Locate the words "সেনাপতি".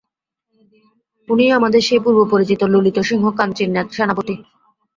3.91-4.35